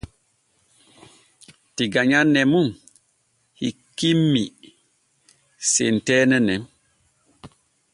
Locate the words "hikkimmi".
3.59-4.43